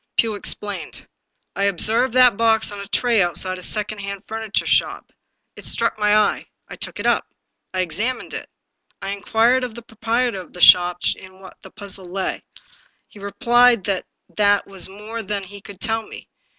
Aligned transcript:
Pugh 0.17 0.35
ex 0.35 0.55
plained." 0.55 1.07
I 1.55 1.65
observed 1.65 2.13
that 2.15 2.35
box 2.35 2.71
on 2.71 2.79
a 2.79 2.87
tray 2.87 3.21
outside 3.21 3.59
a 3.59 3.61
second 3.61 3.99
hand 3.99 4.23
furniture 4.27 4.65
shop. 4.65 5.11
It 5.55 5.63
struck 5.63 5.99
my 5.99 6.17
eye. 6.17 6.47
I 6.67 6.75
took 6.75 6.99
it 6.99 7.05
up. 7.05 7.27
I 7.71 7.81
ex 7.83 7.99
amined 7.99 8.33
it. 8.33 8.49
I 8.99 9.09
inquired 9.09 9.63
of 9.63 9.75
the 9.75 9.83
proprietor 9.83 10.41
of 10.41 10.53
the 10.53 10.59
shop 10.59 11.01
in 11.15 11.39
what 11.39 11.57
the 11.61 11.69
puzzle 11.69 12.05
lay. 12.05 12.41
He 13.09 13.19
replied 13.19 13.83
that 13.83 14.07
that 14.37 14.65
was 14.65 14.89
more 14.89 15.21
than 15.21 15.43
he 15.43 15.61
could 15.61 15.79
tell 15.79 16.01
me. 16.07 16.27